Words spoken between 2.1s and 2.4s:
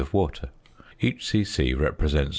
0.